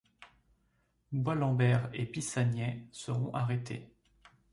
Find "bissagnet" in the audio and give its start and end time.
2.07-2.87